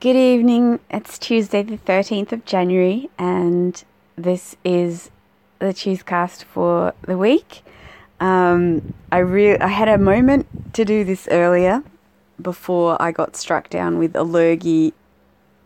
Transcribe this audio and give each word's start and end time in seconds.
Good 0.00 0.14
evening. 0.14 0.78
It's 0.90 1.18
Tuesday, 1.18 1.64
the 1.64 1.76
13th 1.76 2.30
of 2.30 2.44
January, 2.44 3.10
and 3.18 3.82
this 4.14 4.54
is 4.64 5.10
the 5.58 5.74
Tuescast 5.74 6.44
for 6.44 6.94
the 7.02 7.18
week. 7.18 7.64
Um, 8.20 8.94
I 9.10 9.18
re- 9.18 9.58
I 9.58 9.66
had 9.66 9.88
a 9.88 9.98
moment 9.98 10.72
to 10.74 10.84
do 10.84 11.02
this 11.02 11.26
earlier 11.32 11.82
before 12.40 12.96
I 13.02 13.10
got 13.10 13.34
struck 13.34 13.70
down 13.70 13.98
with 13.98 14.14
a 14.14 14.22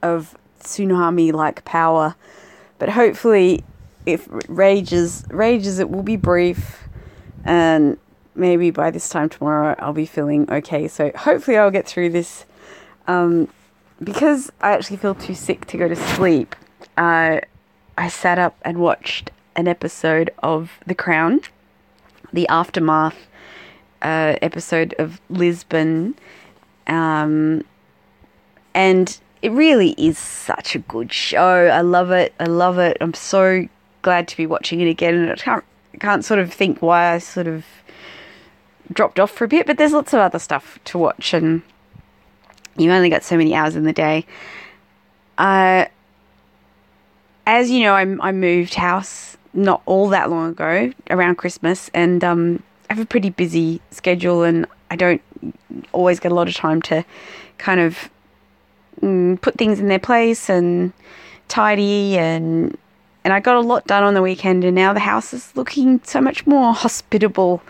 of 0.02 0.34
tsunami 0.60 1.30
like 1.30 1.62
power, 1.66 2.14
but 2.78 2.88
hopefully, 2.88 3.62
if 4.06 4.26
rages, 4.48 5.24
rages, 5.28 5.78
it 5.78 5.90
will 5.90 6.02
be 6.02 6.16
brief, 6.16 6.88
and 7.44 7.98
maybe 8.34 8.70
by 8.70 8.90
this 8.90 9.10
time 9.10 9.28
tomorrow 9.28 9.74
I'll 9.78 9.92
be 9.92 10.06
feeling 10.06 10.50
okay. 10.50 10.88
So 10.88 11.12
hopefully, 11.14 11.58
I'll 11.58 11.70
get 11.70 11.86
through 11.86 12.08
this. 12.08 12.46
Um, 13.06 13.48
because 14.02 14.50
I 14.60 14.72
actually 14.72 14.96
feel 14.96 15.14
too 15.14 15.34
sick 15.34 15.66
to 15.66 15.78
go 15.78 15.88
to 15.88 15.96
sleep, 15.96 16.54
uh, 16.96 17.40
I 17.96 18.08
sat 18.08 18.38
up 18.38 18.56
and 18.62 18.78
watched 18.78 19.30
an 19.56 19.68
episode 19.68 20.30
of 20.42 20.72
The 20.86 20.94
Crown, 20.94 21.40
the 22.32 22.48
aftermath 22.48 23.28
uh, 24.00 24.36
episode 24.42 24.94
of 24.98 25.20
Lisbon. 25.28 26.14
Um, 26.86 27.64
and 28.74 29.18
it 29.42 29.52
really 29.52 29.90
is 29.98 30.18
such 30.18 30.74
a 30.74 30.78
good 30.78 31.12
show. 31.12 31.66
I 31.66 31.82
love 31.82 32.10
it. 32.10 32.34
I 32.40 32.44
love 32.44 32.78
it. 32.78 32.96
I'm 33.00 33.14
so 33.14 33.68
glad 34.02 34.28
to 34.28 34.36
be 34.36 34.46
watching 34.46 34.80
it 34.80 34.88
again. 34.88 35.14
And 35.14 35.30
I 35.30 35.36
can't, 35.36 35.64
can't 36.00 36.24
sort 36.24 36.40
of 36.40 36.52
think 36.52 36.80
why 36.80 37.12
I 37.12 37.18
sort 37.18 37.46
of 37.46 37.64
dropped 38.92 39.20
off 39.20 39.30
for 39.30 39.44
a 39.44 39.48
bit, 39.48 39.66
but 39.66 39.78
there's 39.78 39.92
lots 39.92 40.12
of 40.12 40.20
other 40.20 40.38
stuff 40.38 40.78
to 40.84 40.98
watch 40.98 41.32
and 41.32 41.62
you 42.76 42.90
only 42.90 43.10
got 43.10 43.22
so 43.22 43.36
many 43.36 43.54
hours 43.54 43.76
in 43.76 43.84
the 43.84 43.92
day. 43.92 44.26
Uh, 45.38 45.86
as 47.46 47.70
you 47.70 47.82
know, 47.82 47.94
I, 47.94 48.28
I 48.28 48.32
moved 48.32 48.74
house 48.74 49.36
not 49.54 49.82
all 49.84 50.08
that 50.08 50.30
long 50.30 50.50
ago, 50.50 50.92
around 51.10 51.36
Christmas, 51.36 51.90
and 51.92 52.22
um, 52.24 52.62
I 52.88 52.94
have 52.94 53.02
a 53.02 53.06
pretty 53.06 53.30
busy 53.30 53.80
schedule, 53.90 54.42
and 54.42 54.66
I 54.90 54.96
don't 54.96 55.22
always 55.92 56.20
get 56.20 56.32
a 56.32 56.34
lot 56.34 56.48
of 56.48 56.54
time 56.54 56.80
to 56.82 57.04
kind 57.58 57.80
of 57.80 58.10
mm, 59.00 59.40
put 59.40 59.56
things 59.56 59.80
in 59.80 59.88
their 59.88 59.98
place 59.98 60.48
and 60.48 60.92
tidy 61.48 62.16
and 62.16 62.76
and 63.24 63.32
I 63.32 63.40
got 63.40 63.56
a 63.56 63.60
lot 63.60 63.86
done 63.86 64.02
on 64.02 64.14
the 64.14 64.22
weekend 64.22 64.64
and 64.64 64.74
now 64.74 64.92
the 64.92 65.00
house 65.00 65.32
is 65.32 65.54
looking 65.54 66.00
so 66.02 66.20
much 66.20 66.46
more 66.46 66.74
hospitable. 66.74 67.62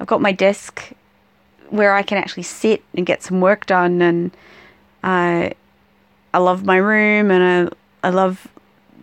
I've 0.00 0.06
got 0.06 0.20
my 0.20 0.32
desk 0.32 0.92
where 1.70 1.94
I 1.94 2.02
can 2.02 2.18
actually 2.18 2.44
sit 2.44 2.82
and 2.94 3.06
get 3.06 3.22
some 3.22 3.40
work 3.40 3.66
done 3.66 4.02
and 4.02 4.30
I 5.02 5.52
I 6.34 6.38
love 6.38 6.64
my 6.64 6.76
room 6.76 7.30
and 7.30 7.70
I 8.02 8.06
I 8.06 8.10
love 8.10 8.48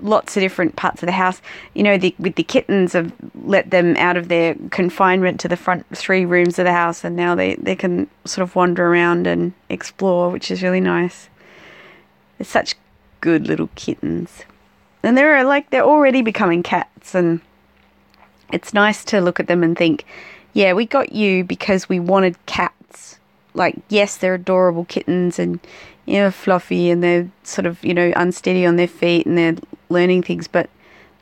lots 0.04 0.36
of 0.36 0.42
different 0.42 0.76
parts 0.76 1.02
of 1.02 1.08
the 1.08 1.14
house. 1.14 1.42
You 1.74 1.84
know, 1.84 1.98
the, 1.98 2.14
with 2.20 2.36
the 2.36 2.44
kittens, 2.44 2.94
I've 2.94 3.12
let 3.44 3.72
them 3.72 3.96
out 3.98 4.18
of 4.18 4.28
their 4.28 4.56
confinement 4.70 5.40
to 5.42 5.48
the 5.48 5.58
front 5.58 5.86
three 5.96 6.26
rooms 6.26 6.60
of 6.60 6.66
the 6.66 6.74
house, 6.74 7.04
and 7.04 7.16
now 7.16 7.36
they, 7.36 7.56
they 7.56 7.76
can 7.76 8.10
sort 8.26 8.44
of 8.44 8.56
wander 8.56 8.86
around 8.86 9.26
and 9.26 9.54
explore, 9.70 10.30
which 10.30 10.52
is 10.52 10.62
really 10.62 10.82
nice. 10.82 11.30
They're 12.38 12.46
such 12.46 12.76
good 13.22 13.48
little 13.48 13.70
kittens. 13.76 14.44
And 15.02 15.18
they're 15.18 15.44
like, 15.44 15.70
they're 15.70 15.84
already 15.84 16.22
becoming 16.22 16.64
cats, 16.64 17.16
and 17.16 17.42
it's 18.52 18.74
nice 18.74 19.04
to 19.06 19.22
look 19.22 19.40
at 19.40 19.48
them 19.48 19.64
and 19.64 19.78
think, 19.78 20.06
yeah, 20.54 20.74
we 20.74 20.86
got 20.86 21.12
you 21.12 21.44
because 21.44 21.90
we 21.90 22.00
wanted 22.00 22.44
cats. 22.46 23.20
Like, 23.54 23.76
yes, 23.90 24.18
they're 24.18 24.36
adorable 24.36 24.86
kittens 24.86 25.38
and, 25.38 25.60
you 26.06 26.16
know, 26.16 26.32
fluffy 26.32 26.90
and 26.90 27.04
they're 27.04 27.30
sort 27.44 27.66
of, 27.66 27.84
you 27.84 27.94
know, 27.94 28.14
unsteady 28.16 28.66
on 28.66 28.76
their 28.76 28.88
feet 28.88 29.26
and 29.26 29.38
they're 29.38 29.56
learning 29.90 30.24
things, 30.24 30.48
but 30.48 30.70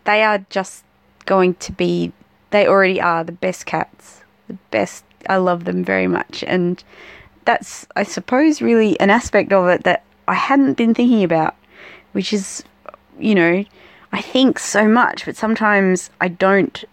they 0.06 0.24
are 0.24 0.46
just 0.50 0.84
going 1.26 1.56
to 1.56 1.72
be, 1.72 2.12
they 2.52 2.68
already 2.68 3.00
are 3.02 3.24
the 3.24 3.32
best 3.32 3.66
cats. 3.66 4.22
The 4.48 4.58
best. 4.70 5.04
I 5.30 5.38
love 5.38 5.66
them 5.66 5.84
very 5.84 6.08
much. 6.08 6.44
And 6.48 6.84
that's, 7.46 7.86
I 7.96 8.04
suppose, 8.04 8.62
really 8.62 9.00
an 9.00 9.10
aspect 9.10 9.54
of 9.54 9.68
it 9.68 9.84
that 9.84 10.04
I 10.28 10.34
hadn't 10.34 10.76
been 10.78 10.94
thinking 10.94 11.24
about, 11.24 11.56
which 12.14 12.34
is, 12.34 12.64
you 13.20 13.36
know, 13.36 13.64
I 14.12 14.22
think 14.22 14.60
so 14.60 14.88
much, 14.88 15.26
but 15.26 15.38
sometimes 15.38 16.10
I 16.20 16.28
don't 16.28 16.84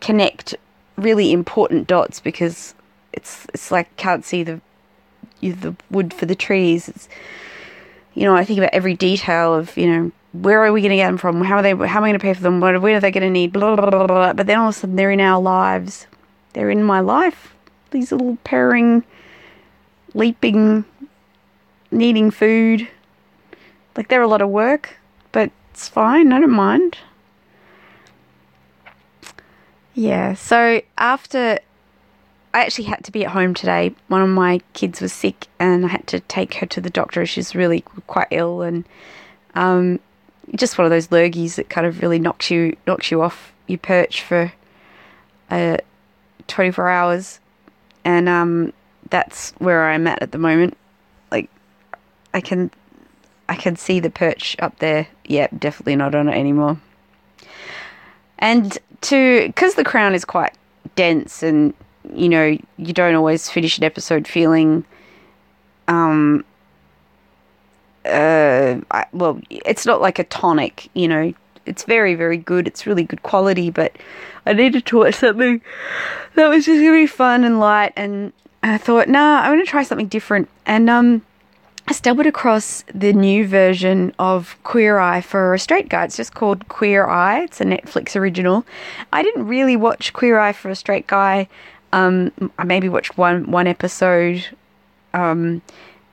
connect 0.00 0.56
really 1.00 1.32
important 1.32 1.86
dots 1.86 2.20
because 2.20 2.74
it's 3.12 3.46
it's 3.52 3.70
like 3.70 3.94
can't 3.96 4.24
see 4.24 4.42
the 4.42 4.60
the 5.40 5.74
wood 5.90 6.12
for 6.12 6.26
the 6.26 6.34
trees. 6.34 6.88
It's 6.88 7.08
you 8.14 8.24
know 8.24 8.36
I 8.36 8.44
think 8.44 8.58
about 8.58 8.74
every 8.74 8.94
detail 8.94 9.54
of 9.54 9.76
you 9.76 9.86
know 9.86 10.12
where 10.32 10.64
are 10.64 10.72
we 10.72 10.80
going 10.80 10.90
to 10.90 10.96
get 10.96 11.08
them 11.08 11.18
from? 11.18 11.42
How 11.42 11.56
are 11.56 11.62
they? 11.62 11.74
How 11.74 11.98
am 11.98 12.04
I 12.04 12.08
going 12.08 12.12
to 12.14 12.18
pay 12.18 12.34
for 12.34 12.42
them? 12.42 12.60
What, 12.60 12.74
are 12.74 13.00
they 13.00 13.10
going 13.10 13.22
to 13.22 13.30
need? 13.30 13.52
Blah, 13.52 13.76
blah, 13.76 13.90
blah, 13.90 14.06
blah. 14.06 14.32
But 14.32 14.46
then 14.46 14.58
all 14.58 14.68
of 14.68 14.76
a 14.76 14.78
sudden 14.78 14.96
they're 14.96 15.10
in 15.10 15.20
our 15.20 15.40
lives. 15.40 16.06
They're 16.52 16.70
in 16.70 16.84
my 16.84 17.00
life. 17.00 17.54
These 17.90 18.12
little 18.12 18.38
purring, 18.44 19.04
leaping, 20.14 20.84
needing 21.90 22.30
food. 22.30 22.88
Like 23.96 24.08
they're 24.08 24.22
a 24.22 24.28
lot 24.28 24.42
of 24.42 24.50
work, 24.50 24.98
but 25.32 25.50
it's 25.72 25.88
fine. 25.88 26.32
I 26.32 26.40
don't 26.40 26.50
mind. 26.50 26.98
Yeah. 30.00 30.32
So 30.32 30.80
after 30.96 31.58
I 32.54 32.64
actually 32.64 32.84
had 32.84 33.04
to 33.04 33.12
be 33.12 33.26
at 33.26 33.32
home 33.32 33.52
today. 33.52 33.94
One 34.08 34.22
of 34.22 34.30
my 34.30 34.60
kids 34.72 35.02
was 35.02 35.12
sick, 35.12 35.46
and 35.58 35.84
I 35.84 35.88
had 35.88 36.06
to 36.06 36.20
take 36.20 36.54
her 36.54 36.66
to 36.66 36.80
the 36.80 36.88
doctor. 36.88 37.26
She's 37.26 37.54
really 37.54 37.82
quite 38.06 38.28
ill, 38.30 38.62
and 38.62 38.84
um, 39.54 40.00
just 40.56 40.78
one 40.78 40.86
of 40.86 40.90
those 40.90 41.08
lurgies 41.08 41.56
that 41.56 41.68
kind 41.68 41.86
of 41.86 42.00
really 42.00 42.18
knocks 42.18 42.50
you 42.50 42.76
knocks 42.86 43.10
you 43.10 43.20
off 43.20 43.52
your 43.66 43.78
perch 43.78 44.22
for 44.22 44.52
uh, 45.50 45.76
24 46.48 46.88
hours, 46.88 47.38
and 48.02 48.26
um, 48.26 48.72
that's 49.10 49.50
where 49.58 49.90
I'm 49.90 50.06
at 50.06 50.22
at 50.22 50.32
the 50.32 50.38
moment. 50.38 50.78
Like, 51.30 51.50
I 52.32 52.40
can 52.40 52.70
I 53.50 53.54
can 53.54 53.76
see 53.76 54.00
the 54.00 54.10
perch 54.10 54.56
up 54.60 54.78
there. 54.78 55.08
Yep, 55.26 55.60
definitely 55.60 55.96
not 55.96 56.14
on 56.14 56.28
it 56.28 56.36
anymore. 56.36 56.80
And 58.40 58.76
to 59.02 59.46
because 59.46 59.74
the 59.74 59.84
crown 59.84 60.14
is 60.14 60.24
quite 60.24 60.54
dense 60.96 61.42
and 61.42 61.74
you 62.14 62.28
know, 62.28 62.56
you 62.78 62.92
don't 62.92 63.14
always 63.14 63.50
finish 63.50 63.78
an 63.78 63.84
episode 63.84 64.26
feeling, 64.26 64.84
um, 65.88 66.44
uh, 68.04 68.76
I, 68.90 69.06
well, 69.12 69.40
it's 69.50 69.84
not 69.84 70.00
like 70.00 70.18
a 70.18 70.24
tonic, 70.24 70.88
you 70.94 71.08
know. 71.08 71.32
It's 71.66 71.84
very, 71.84 72.14
very 72.14 72.38
good. 72.38 72.66
It's 72.66 72.86
really 72.86 73.04
good 73.04 73.22
quality, 73.22 73.70
but 73.70 73.92
I 74.46 74.54
needed 74.54 74.86
to 74.86 74.98
watch 74.98 75.16
something 75.16 75.60
that 76.34 76.48
was 76.48 76.64
just 76.64 76.80
gonna 76.82 76.92
be 76.92 77.06
fun 77.06 77.44
and 77.44 77.60
light. 77.60 77.92
And 77.96 78.32
I 78.62 78.78
thought, 78.78 79.08
nah, 79.08 79.40
I'm 79.40 79.52
gonna 79.52 79.66
try 79.66 79.82
something 79.82 80.08
different. 80.08 80.48
And 80.66 80.88
um, 80.88 81.22
I 81.90 81.92
stumbled 81.92 82.26
across 82.26 82.84
the 82.94 83.12
new 83.12 83.46
version 83.46 84.14
of 84.18 84.56
Queer 84.62 84.98
Eye 84.98 85.20
for 85.20 85.52
a 85.52 85.58
straight 85.58 85.88
guy. 85.88 86.04
It's 86.04 86.16
just 86.16 86.34
called 86.34 86.68
Queer 86.68 87.06
Eye. 87.06 87.42
It's 87.42 87.60
a 87.60 87.64
Netflix 87.64 88.14
original. 88.14 88.64
I 89.12 89.22
didn't 89.22 89.48
really 89.48 89.76
watch 89.76 90.12
Queer 90.12 90.38
Eye 90.38 90.52
for 90.52 90.70
a 90.70 90.76
straight 90.76 91.08
guy 91.08 91.48
um, 91.92 92.32
I 92.58 92.64
maybe 92.64 92.88
watched 92.88 93.18
one 93.18 93.50
one 93.50 93.66
episode, 93.66 94.44
um, 95.12 95.62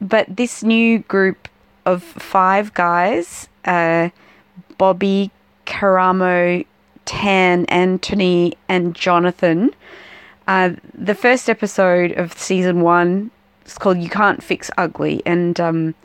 but 0.01 0.25
this 0.29 0.63
new 0.63 0.99
group 0.99 1.47
of 1.85 2.03
five 2.03 2.73
guys, 2.73 3.47
uh, 3.65 4.09
Bobby, 4.77 5.31
Karamo, 5.65 6.65
Tan, 7.05 7.65
Antoni, 7.67 8.53
and 8.67 8.95
Jonathan. 8.95 9.73
Uh, 10.47 10.71
the 10.94 11.15
first 11.15 11.49
episode 11.49 12.13
of 12.13 12.38
season 12.38 12.81
one 12.81 13.31
is 13.73 13.78
called 13.78 14.00
"You 14.00 14.09
Can't 14.09 14.44
Fix 14.44 14.72
Ugly," 14.78 15.22
and 15.25 15.59
um, 15.59 15.95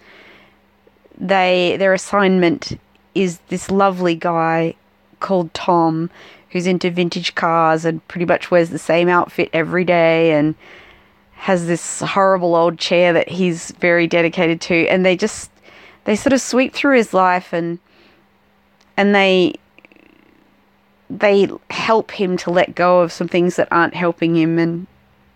they 1.18 1.76
their 1.78 1.92
assignment 1.92 2.78
is 3.14 3.38
this 3.48 3.70
lovely 3.70 4.14
guy 4.14 4.74
called 5.20 5.52
Tom 5.54 6.10
who's 6.50 6.66
into 6.66 6.90
vintage 6.90 7.34
cars 7.34 7.84
and 7.84 8.06
pretty 8.08 8.26
much 8.26 8.50
wears 8.50 8.70
the 8.70 8.78
same 8.78 9.08
outfit 9.08 9.48
every 9.52 9.84
day 9.84 10.32
and 10.32 10.54
has 11.32 11.66
this 11.66 12.00
horrible 12.00 12.54
old 12.54 12.78
chair 12.78 13.12
that 13.12 13.28
he's 13.28 13.70
very 13.72 14.06
dedicated 14.06 14.60
to 14.60 14.86
and 14.88 15.04
they 15.04 15.16
just 15.16 15.50
they 16.04 16.14
sort 16.16 16.32
of 16.32 16.40
sweep 16.40 16.74
through 16.74 16.96
his 16.96 17.14
life 17.14 17.52
and 17.52 17.78
and 18.96 19.14
they 19.14 19.54
they 21.08 21.48
help 21.70 22.10
him 22.10 22.36
to 22.36 22.50
let 22.50 22.74
go 22.74 23.00
of 23.00 23.12
some 23.12 23.28
things 23.28 23.56
that 23.56 23.68
aren't 23.70 23.94
helping 23.94 24.36
him 24.36 24.58
and 24.58 24.86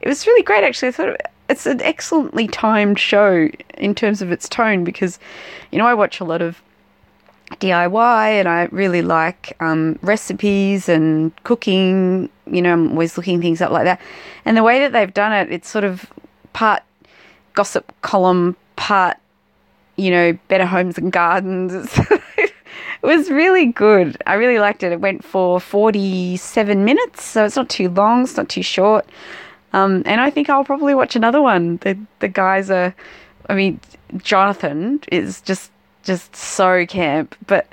it 0.01 0.09
was 0.09 0.27
really 0.27 0.43
great 0.43 0.65
actually. 0.65 0.89
I 0.89 0.93
thought 0.93 1.17
it's 1.49 1.67
an 1.67 1.81
excellently 1.83 2.49
timed 2.49 2.99
show 2.99 3.49
in 3.79 3.95
terms 3.95 4.23
of 4.23 4.33
its 4.33 4.49
tone 4.49 4.85
because 4.85 5.19
you 5.71 5.79
know 5.79 5.87
I 5.87 5.95
watch 5.95 6.21
a 6.21 6.25
lot 6.25 6.43
of 6.43 6.63
DIY 7.61 8.31
and 8.41 8.49
I 8.49 8.65
really 8.73 9.03
like 9.03 9.57
um, 9.61 9.99
recipes 10.03 10.89
and 10.89 11.33
cooking. 11.45 12.29
You 12.47 12.63
know, 12.63 12.73
I'm 12.73 12.91
always 12.93 13.17
looking 13.17 13.41
things 13.41 13.61
up 13.61 13.71
like 13.71 13.85
that. 13.85 14.01
And 14.45 14.57
the 14.57 14.63
way 14.63 14.81
that 14.81 14.93
they've 14.93 15.13
done 15.13 15.33
it, 15.33 15.53
it's 15.53 15.69
sort 15.69 15.85
of 15.85 16.11
part 16.53 16.83
gossip 17.55 17.93
column, 18.03 18.57
part 18.75 19.19
you 19.97 20.11
know, 20.11 20.39
Better 20.49 20.67
Homes 20.67 20.99
and 20.99 21.11
Gardens. 21.11 21.83
it 22.39 22.53
was 23.03 23.31
really 23.31 23.67
good. 23.67 24.23
I 24.27 24.35
really 24.35 24.59
liked 24.59 24.83
it. 24.83 24.93
It 24.93 25.01
went 25.01 25.25
for 25.25 25.61
47 25.61 26.85
minutes, 26.85 27.25
so 27.25 27.45
it's 27.45 27.57
not 27.57 27.69
too 27.69 27.89
long, 27.89 28.25
it's 28.25 28.37
not 28.37 28.49
too 28.49 28.63
short. 28.63 29.07
Um, 29.73 30.03
and 30.07 30.21
I 30.21 30.31
think 30.31 30.49
I'll 30.49 30.65
probably 30.65 30.95
watch 30.95 31.17
another 31.17 31.43
one. 31.43 31.79
The 31.79 31.99
the 32.21 32.29
guys 32.29 32.71
are, 32.71 32.95
I 33.49 33.55
mean, 33.55 33.81
Jonathan 34.19 35.01
is 35.11 35.41
just 35.43 35.71
just 36.03 36.37
so 36.37 36.87
camp, 36.87 37.35
but 37.47 37.67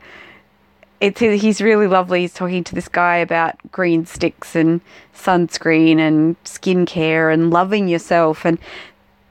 it's 1.00 1.20
he's 1.20 1.62
really 1.62 1.88
lovely. 1.88 2.22
He's 2.22 2.34
talking 2.34 2.64
to 2.64 2.76
this 2.76 2.88
guy 2.88 3.18
about 3.18 3.56
green 3.72 4.06
sticks 4.06 4.56
and 4.56 4.82
sunscreen 5.14 6.00
and 6.00 6.42
skincare 6.44 7.32
and 7.34 7.52
loving 7.52 7.88
yourself. 7.88 8.46
And 8.46 8.58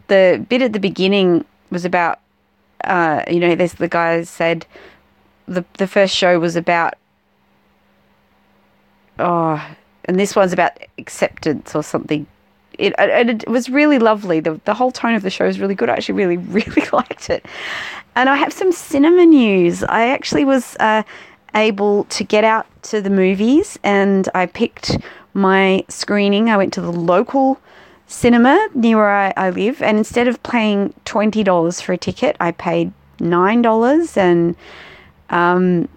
the 0.08 0.44
bit 0.48 0.60
at 0.60 0.74
the 0.74 0.80
beginning 0.80 1.44
was 1.70 1.84
about, 1.86 2.20
uh, 2.84 3.22
you 3.28 3.40
know, 3.40 3.54
there's 3.54 3.74
the 3.74 3.88
guy 3.88 4.22
said 4.22 4.66
the 5.46 5.64
the 5.78 5.86
first 5.86 6.14
show 6.14 6.38
was 6.38 6.56
about, 6.56 6.94
oh, 9.18 9.66
and 10.04 10.20
this 10.20 10.36
one's 10.36 10.52
about 10.52 10.72
acceptance 10.98 11.74
or 11.74 11.82
something. 11.82 12.26
It, 12.82 12.94
it, 12.98 13.48
was 13.48 13.70
really 13.70 13.98
lovely. 13.98 14.40
The, 14.40 14.60
the 14.64 14.74
whole 14.74 14.90
tone 14.90 15.14
of 15.14 15.22
the 15.22 15.30
show 15.30 15.46
is 15.46 15.60
really 15.60 15.74
good. 15.74 15.88
I 15.88 15.94
actually 15.94 16.16
really, 16.16 16.36
really 16.58 16.86
liked 16.92 17.30
it. 17.30 17.46
And 18.16 18.28
I 18.28 18.36
have 18.36 18.52
some 18.52 18.72
cinema 18.72 19.24
news. 19.24 19.82
I 19.84 20.08
actually 20.08 20.44
was 20.44 20.76
uh, 20.80 21.02
able 21.54 22.04
to 22.04 22.24
get 22.24 22.44
out 22.44 22.66
to 22.84 23.00
the 23.00 23.10
movies 23.10 23.78
and 23.82 24.28
I 24.34 24.46
picked 24.46 24.98
my 25.34 25.84
screening. 25.88 26.50
I 26.50 26.56
went 26.56 26.72
to 26.74 26.80
the 26.80 26.92
local 26.92 27.60
cinema 28.06 28.68
near 28.74 28.96
where 28.96 29.16
I, 29.16 29.32
I 29.36 29.50
live 29.50 29.80
and 29.80 29.96
instead 29.96 30.28
of 30.28 30.42
paying 30.42 30.92
$20 31.04 31.82
for 31.82 31.92
a 31.92 31.98
ticket, 31.98 32.36
I 32.40 32.50
paid 32.50 32.92
$9 33.18 34.16
and 34.16 34.56
um, 35.30 35.88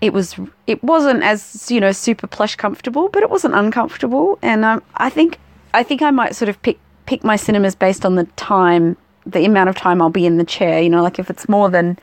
it 0.00 0.12
was 0.12 0.34
it 0.66 0.82
wasn't 0.82 1.22
as 1.22 1.70
you 1.70 1.80
know 1.80 1.92
super 1.92 2.26
plush 2.26 2.56
comfortable, 2.56 3.08
but 3.08 3.22
it 3.22 3.30
wasn't 3.30 3.54
uncomfortable. 3.54 4.36
And 4.42 4.64
um, 4.64 4.82
I 4.96 5.08
think 5.08 5.38
I 5.74 5.82
think 5.82 6.02
I 6.02 6.10
might 6.10 6.34
sort 6.34 6.48
of 6.48 6.60
pick 6.62 6.78
pick 7.06 7.24
my 7.24 7.36
cinemas 7.36 7.74
based 7.74 8.06
on 8.06 8.14
the 8.14 8.24
time, 8.36 8.96
the 9.26 9.44
amount 9.44 9.68
of 9.68 9.76
time 9.76 10.00
I'll 10.00 10.10
be 10.10 10.26
in 10.26 10.36
the 10.36 10.44
chair. 10.44 10.80
You 10.80 10.88
know, 10.88 11.02
like 11.02 11.18
if 11.18 11.30
it's 11.30 11.48
more 11.48 11.68
than 11.68 11.98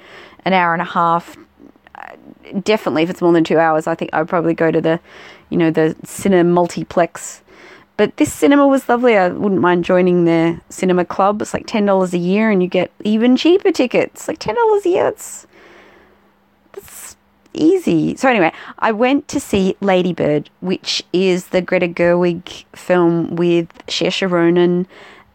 an 0.46 0.54
hour 0.54 0.74
and 0.74 0.82
a 0.82 0.86
half, 0.86 1.38
uh, 1.96 2.16
definitely 2.64 3.04
if 3.04 3.10
it's 3.10 3.22
more 3.22 3.34
than 3.34 3.44
two 3.44 3.60
hours, 3.60 3.88
I 3.88 3.96
think 3.96 4.12
I'd 4.14 4.28
probably 4.28 4.54
go 4.54 4.72
to 4.72 4.82
the, 4.82 5.00
you 5.50 5.58
know, 5.58 5.72
the 5.72 5.96
cinema 6.04 6.50
multiplex. 6.50 7.42
But 7.98 8.16
this 8.18 8.32
cinema 8.32 8.66
was 8.68 8.88
lovely. 8.88 9.18
I 9.18 9.28
wouldn't 9.28 9.60
mind 9.60 9.84
joining 9.84 10.24
their 10.24 10.62
cinema 10.70 11.04
club. 11.04 11.42
It's 11.42 11.54
like 11.54 11.68
ten 11.68 11.86
dollars 11.86 12.14
a 12.14 12.18
year, 12.18 12.50
and 12.50 12.64
you 12.64 12.70
get 12.70 12.92
even 13.04 13.36
cheaper 13.36 13.72
tickets. 13.72 14.28
Like 14.28 14.40
ten 14.40 14.56
dollars 14.56 14.86
a 14.86 14.90
year. 14.90 15.04
That's 15.04 15.48
that's 16.74 17.18
easy. 17.60 18.16
So 18.16 18.30
anyway, 18.30 18.52
I 18.80 18.92
went 18.92 19.28
to 19.30 19.40
see 19.40 19.76
Lady 19.82 20.14
Bird, 20.14 20.50
which 20.62 21.04
is 21.14 21.48
the 21.48 21.62
Greta 21.62 21.88
Gerwig 21.88 22.66
film 22.76 23.36
with 23.36 23.70
Saoirse 23.88 24.30
Ronan 24.30 24.88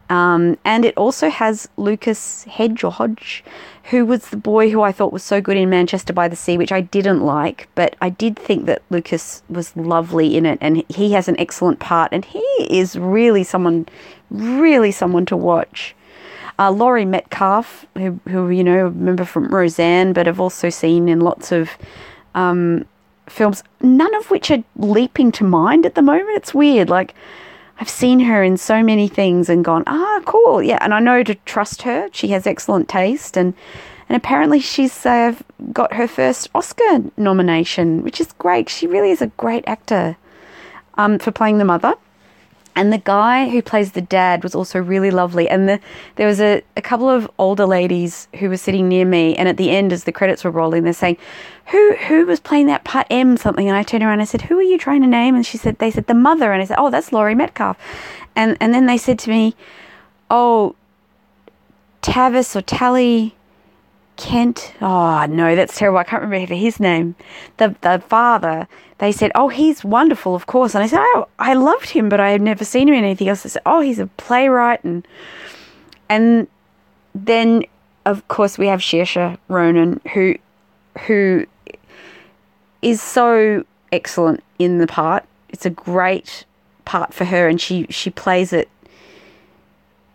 um, 0.09 0.57
and 0.63 0.85
it 0.85 0.95
also 0.97 1.29
has 1.29 1.67
Lucas 1.77 2.43
Hedge 2.43 2.83
or 2.83 2.91
Hodge, 2.91 3.43
who 3.85 4.05
was 4.05 4.29
the 4.29 4.37
boy 4.37 4.69
who 4.69 4.81
I 4.81 4.91
thought 4.91 5.11
was 5.11 5.23
so 5.23 5.41
good 5.41 5.57
in 5.57 5.69
Manchester 5.69 6.13
by 6.13 6.27
the 6.27 6.35
Sea, 6.35 6.57
which 6.57 6.71
I 6.71 6.81
didn't 6.81 7.21
like, 7.21 7.67
but 7.75 7.95
I 8.01 8.09
did 8.09 8.37
think 8.37 8.65
that 8.67 8.83
Lucas 8.91 9.41
was 9.49 9.75
lovely 9.75 10.37
in 10.37 10.45
it, 10.45 10.59
and 10.61 10.83
he 10.89 11.13
has 11.13 11.27
an 11.27 11.39
excellent 11.39 11.79
part, 11.79 12.11
and 12.13 12.23
he 12.23 12.45
is 12.69 12.95
really 12.95 13.43
someone, 13.43 13.87
really 14.29 14.91
someone 14.91 15.25
to 15.27 15.37
watch. 15.37 15.95
Uh, 16.59 16.71
Laurie 16.71 17.05
Metcalf, 17.05 17.85
who, 17.95 18.19
who 18.29 18.49
you 18.49 18.63
know 18.63 18.83
remember 18.83 19.25
from 19.25 19.47
Roseanne, 19.47 20.13
but 20.13 20.27
I've 20.27 20.39
also 20.39 20.69
seen 20.69 21.09
in 21.09 21.19
lots 21.19 21.51
of 21.51 21.71
um, 22.35 22.85
films, 23.27 23.63
none 23.81 24.13
of 24.13 24.29
which 24.29 24.51
are 24.51 24.63
leaping 24.77 25.31
to 25.33 25.43
mind 25.43 25.85
at 25.85 25.95
the 25.95 26.01
moment. 26.03 26.37
It's 26.37 26.53
weird, 26.53 26.89
like. 26.89 27.15
I've 27.77 27.89
seen 27.89 28.21
her 28.21 28.41
in 28.41 28.55
so 28.55 28.81
many 28.81 29.09
things 29.09 29.49
and 29.49 29.65
gone, 29.65 29.83
ah, 29.85 30.21
cool, 30.23 30.63
yeah. 30.63 30.77
And 30.79 30.93
I 30.93 31.01
know 31.01 31.23
to 31.23 31.35
trust 31.35 31.81
her. 31.81 32.07
She 32.13 32.29
has 32.29 32.47
excellent 32.47 32.87
taste, 32.87 33.35
and 33.35 33.53
and 34.07 34.15
apparently 34.15 34.59
she's 34.59 35.05
uh, 35.05 35.35
got 35.73 35.93
her 35.93 36.07
first 36.07 36.49
Oscar 36.53 37.03
nomination, 37.17 38.03
which 38.03 38.21
is 38.21 38.31
great. 38.33 38.69
She 38.69 38.87
really 38.87 39.11
is 39.11 39.21
a 39.21 39.27
great 39.27 39.63
actor 39.67 40.15
um, 40.97 41.19
for 41.19 41.31
playing 41.31 41.57
the 41.57 41.65
mother. 41.65 41.95
And 42.75 42.91
the 42.91 42.97
guy 42.97 43.49
who 43.49 43.61
plays 43.61 43.93
the 43.93 44.01
dad 44.01 44.43
was 44.43 44.53
also 44.53 44.79
really 44.79 45.09
lovely. 45.09 45.47
And 45.47 45.69
the, 45.69 45.79
there 46.15 46.27
was 46.27 46.41
a, 46.41 46.61
a 46.75 46.81
couple 46.81 47.09
of 47.09 47.29
older 47.37 47.65
ladies 47.65 48.27
who 48.39 48.49
were 48.49 48.57
sitting 48.57 48.89
near 48.89 49.05
me. 49.05 49.35
And 49.35 49.47
at 49.47 49.55
the 49.55 49.69
end, 49.69 49.93
as 49.93 50.03
the 50.03 50.11
credits 50.11 50.43
were 50.43 50.51
rolling, 50.51 50.83
they're 50.83 50.93
saying, 50.93 51.17
"Who 51.67 51.95
who 52.07 52.25
was 52.25 52.39
playing 52.39 52.67
that 52.67 52.83
part 52.83 53.07
M 53.09 53.37
something?" 53.37 53.67
And 53.67 53.77
I 53.77 53.83
turned 53.83 54.03
around 54.03 54.13
and 54.13 54.21
I 54.23 54.25
said, 54.25 54.43
"Who 54.43 54.57
are 54.57 54.63
you 54.63 54.77
trying 54.77 55.01
to 55.01 55.07
name?" 55.07 55.35
And 55.35 55.45
she 55.45 55.57
said, 55.57 55.79
"They 55.79 55.91
said 55.91 56.07
the 56.07 56.13
mother." 56.13 56.51
And 56.51 56.61
I 56.61 56.65
said, 56.65 56.77
"Oh, 56.79 56.89
that's 56.89 57.13
Laurie 57.13 57.35
Metcalf." 57.35 57.77
And 58.35 58.57
and 58.59 58.73
then 58.73 58.87
they 58.87 58.97
said 58.97 59.19
to 59.19 59.29
me, 59.29 59.55
"Oh, 60.29 60.75
Tavis 62.01 62.55
or 62.55 62.61
Tally." 62.61 63.34
Kent. 64.17 64.73
Oh 64.81 65.25
no, 65.25 65.55
that's 65.55 65.77
terrible. 65.77 65.99
I 65.99 66.03
can't 66.03 66.23
remember 66.23 66.55
his 66.55 66.79
name. 66.79 67.15
The 67.57 67.75
the 67.81 68.01
father. 68.07 68.67
They 68.99 69.11
said, 69.11 69.31
"Oh, 69.35 69.49
he's 69.49 69.83
wonderful, 69.83 70.35
of 70.35 70.45
course." 70.47 70.73
And 70.73 70.83
I 70.83 70.87
said, 70.87 70.99
"Oh, 71.01 71.27
I 71.37 71.53
loved 71.53 71.89
him, 71.89 72.07
but 72.07 72.19
I 72.19 72.29
had 72.29 72.41
never 72.41 72.63
seen 72.63 72.87
him 72.87 72.93
in 72.93 73.03
anything 73.03 73.27
else." 73.27 73.45
I 73.45 73.49
said, 73.49 73.61
"Oh, 73.65 73.81
he's 73.81 73.99
a 73.99 74.07
playwright," 74.07 74.83
and 74.83 75.05
and 76.09 76.47
then 77.13 77.63
of 78.05 78.27
course 78.27 78.57
we 78.57 78.67
have 78.67 78.79
Saoirse 78.79 79.37
Ronan, 79.49 79.99
who 80.13 80.35
who 81.07 81.45
is 82.81 83.01
so 83.01 83.65
excellent 83.91 84.43
in 84.59 84.77
the 84.77 84.87
part. 84.87 85.25
It's 85.49 85.65
a 85.65 85.69
great 85.69 86.45
part 86.85 87.13
for 87.13 87.25
her, 87.25 87.47
and 87.47 87.59
she 87.59 87.87
she 87.89 88.09
plays 88.09 88.53
it 88.53 88.69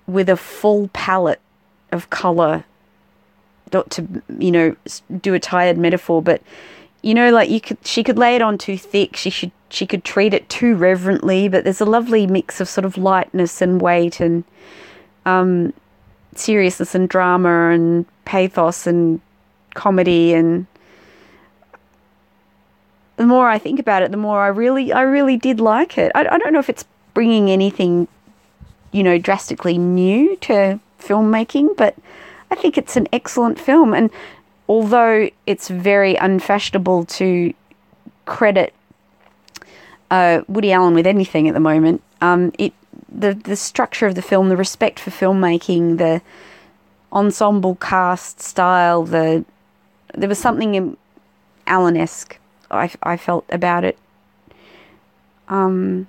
with 0.06 0.28
a 0.28 0.36
full 0.36 0.88
palette 0.92 1.40
of 1.92 2.10
color 2.10 2.64
not 3.72 3.90
to 3.90 4.06
you 4.38 4.50
know 4.50 4.76
do 5.20 5.34
a 5.34 5.40
tired 5.40 5.78
metaphor, 5.78 6.22
but 6.22 6.42
you 7.02 7.14
know, 7.14 7.30
like 7.30 7.48
you 7.48 7.60
could 7.60 7.78
she 7.84 8.02
could 8.02 8.18
lay 8.18 8.36
it 8.36 8.42
on 8.42 8.58
too 8.58 8.76
thick. 8.76 9.16
She 9.16 9.30
should 9.30 9.52
she 9.70 9.86
could 9.86 10.04
treat 10.04 10.34
it 10.34 10.48
too 10.48 10.74
reverently, 10.74 11.48
but 11.48 11.64
there's 11.64 11.80
a 11.80 11.86
lovely 11.86 12.26
mix 12.26 12.60
of 12.60 12.68
sort 12.68 12.84
of 12.84 12.98
lightness 12.98 13.62
and 13.62 13.80
weight 13.80 14.20
and 14.20 14.44
um, 15.24 15.72
seriousness 16.34 16.94
and 16.94 17.08
drama 17.08 17.70
and 17.70 18.06
pathos 18.24 18.86
and 18.86 19.20
comedy 19.74 20.34
and 20.34 20.66
the 23.16 23.26
more 23.26 23.48
I 23.48 23.58
think 23.58 23.78
about 23.78 24.02
it, 24.02 24.10
the 24.10 24.16
more 24.16 24.40
I 24.40 24.48
really 24.48 24.92
I 24.92 25.02
really 25.02 25.36
did 25.36 25.60
like 25.60 25.98
it. 25.98 26.10
I, 26.14 26.20
I 26.20 26.38
don't 26.38 26.52
know 26.52 26.58
if 26.58 26.70
it's 26.70 26.84
bringing 27.14 27.50
anything 27.50 28.08
you 28.92 29.02
know 29.02 29.18
drastically 29.18 29.78
new 29.78 30.36
to 30.36 30.80
filmmaking, 31.00 31.76
but 31.76 31.96
I 32.50 32.54
think 32.54 32.76
it's 32.76 32.96
an 32.96 33.06
excellent 33.12 33.58
film. 33.58 33.94
And 33.94 34.10
although 34.68 35.30
it's 35.46 35.68
very 35.68 36.16
unfashionable 36.16 37.04
to 37.06 37.54
credit 38.26 38.74
uh, 40.10 40.42
Woody 40.48 40.72
Allen 40.72 40.94
with 40.94 41.06
anything 41.06 41.48
at 41.48 41.54
the 41.54 41.60
moment, 41.60 42.02
um, 42.20 42.52
it 42.58 42.72
the 43.08 43.34
the 43.34 43.56
structure 43.56 44.06
of 44.06 44.14
the 44.14 44.22
film, 44.22 44.48
the 44.48 44.56
respect 44.56 44.98
for 45.00 45.10
filmmaking, 45.10 45.98
the 45.98 46.22
ensemble 47.12 47.76
cast 47.76 48.40
style, 48.40 49.04
the 49.04 49.44
there 50.14 50.28
was 50.28 50.38
something 50.38 50.96
Allen-esque 51.66 52.40
I, 52.70 52.90
I 53.02 53.16
felt 53.16 53.44
about 53.50 53.84
it. 53.84 53.98
Um, 55.48 56.06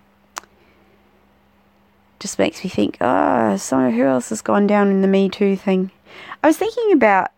just 2.20 2.38
makes 2.38 2.64
me 2.64 2.70
think, 2.70 2.98
oh, 3.02 3.58
so 3.58 3.90
who 3.90 4.04
else 4.04 4.30
has 4.30 4.42
gone 4.42 4.68
down 4.68 4.90
in 4.90 5.02
the 5.02 5.08
Me 5.08 5.28
Too 5.28 5.56
thing? 5.56 5.92
I 6.44 6.48
was 6.48 6.58
thinking 6.58 6.92
about, 6.94 7.32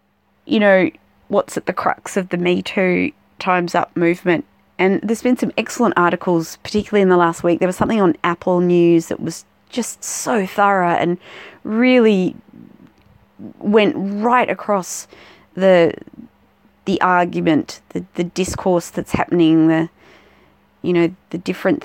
you 0.45 0.59
know, 0.59 0.89
what's 1.27 1.57
at 1.57 1.65
the 1.65 1.73
crux 1.73 2.17
of 2.17 2.29
the 2.29 2.37
Me 2.37 2.61
Too 2.61 3.11
Time's 3.39 3.75
Up 3.75 3.95
movement. 3.95 4.45
And 4.79 5.01
there's 5.01 5.21
been 5.21 5.37
some 5.37 5.51
excellent 5.57 5.93
articles, 5.97 6.57
particularly 6.57 7.01
in 7.01 7.09
the 7.09 7.17
last 7.17 7.43
week. 7.43 7.59
There 7.59 7.67
was 7.67 7.75
something 7.77 8.01
on 8.01 8.15
Apple 8.23 8.59
News 8.59 9.07
that 9.07 9.19
was 9.19 9.45
just 9.69 10.03
so 10.03 10.45
thorough 10.45 10.89
and 10.89 11.17
really 11.63 12.35
went 13.59 13.95
right 13.97 14.49
across 14.49 15.07
the 15.55 15.93
the 16.85 16.99
argument, 16.99 17.79
the, 17.89 18.03
the 18.15 18.25
discourse 18.25 18.89
that's 18.89 19.13
happening, 19.13 19.67
the 19.67 19.89
you 20.81 20.93
know, 20.93 21.15
the 21.31 21.37
different 21.37 21.83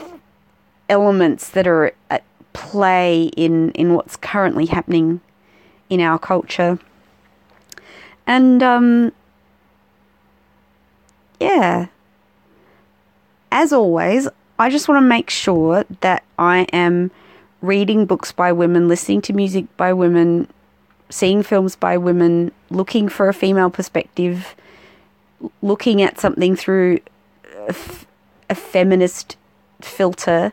elements 0.89 1.51
that 1.51 1.67
are 1.67 1.93
at 2.11 2.25
play 2.53 3.31
in, 3.37 3.71
in 3.73 3.95
what's 3.95 4.17
currently 4.17 4.67
happening 4.67 5.21
in 5.91 6.01
our 6.01 6.19
culture. 6.19 6.79
And 8.27 8.63
um, 8.63 9.13
yeah, 11.41 11.87
as 13.51 13.73
always, 13.73 14.29
I 14.59 14.71
just 14.71 14.89
want 14.89 15.03
to 15.03 15.09
make 15.09 15.31
sure 15.31 15.85
that 16.01 16.25
I 16.39 16.67
am 16.73 17.11
reading 17.63 18.07
books 18.07 18.33
by 18.33 18.53
women, 18.53 18.89
listening 18.89 19.21
to 19.23 19.33
music 19.33 19.65
by 19.77 19.93
women, 19.93 20.49
seeing 21.11 21.43
films 21.43 21.77
by 21.77 21.97
women, 21.97 22.53
looking 22.71 23.09
for 23.09 23.29
a 23.29 23.35
female 23.35 23.71
perspective, 23.71 24.55
looking 25.63 26.03
at 26.03 26.21
something 26.21 26.55
through 26.55 27.01
a, 27.67 27.71
f- 27.71 28.07
a 28.51 28.55
feminist 28.55 29.37
filter 29.81 30.53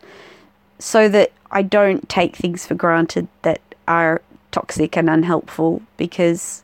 so 0.79 1.09
that 1.09 1.31
I 1.51 1.61
don't 1.61 2.07
take 2.09 2.35
things 2.35 2.65
for 2.65 2.75
granted 2.75 3.27
that 3.41 3.61
are 3.87 4.21
toxic 4.55 4.95
and 4.95 5.09
unhelpful 5.09 5.81
because 5.97 6.63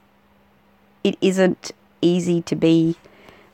it 1.04 1.18
isn't 1.20 1.74
easy 2.02 2.42
to 2.44 2.56
be 2.56 2.96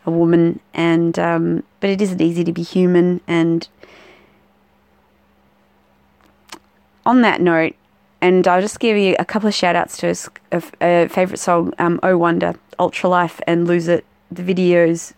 a 0.06 0.12
woman 0.12 0.60
and 0.75 1.17
um, 1.17 1.63
but 1.79 1.89
it 1.89 2.00
isn't 2.01 2.22
easy 2.22 2.44
to 2.44 2.53
be 2.53 2.62
human. 2.62 3.20
And 3.27 3.67
on 7.03 7.22
that 7.24 7.41
note 7.41 7.74
and 8.22 8.48
I'll 8.48 8.62
just 8.62 8.79
give 8.79 8.96
you 8.96 9.15
a 9.17 9.25
couple 9.25 9.48
of 9.48 9.56
shout 9.56 9.75
outs 9.75 9.98
to 9.98 10.15
a, 10.51 10.62
a, 10.82 11.08
favorite 11.08 11.39
song 11.39 11.74
um, 11.79 12.00
Oh 12.03 12.15
Wonder 12.15 12.53
Ultra 12.77 13.10
Life 13.10 13.41
and 13.48 13.67
Lose 13.67 13.88
It. 13.88 14.06
The 14.32 14.44
videos 14.44 15.13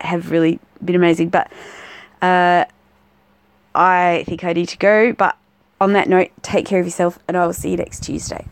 have 0.00 0.30
really 0.30 0.60
been 0.84 0.94
amazing 0.94 1.30
but 1.30 1.50
uh, 2.20 2.64
I 3.74 4.24
think 4.28 4.44
I 4.44 4.52
need 4.52 4.68
to 4.68 4.78
go 4.78 5.12
but 5.12 5.36
on 5.82 5.94
that 5.94 6.08
note 6.08 6.30
take 6.42 6.64
care 6.64 6.78
of 6.78 6.86
yourself 6.86 7.18
and 7.26 7.36
I 7.36 7.44
will 7.44 7.52
see 7.52 7.72
you 7.72 7.76
next 7.76 8.04
Tuesday 8.04 8.46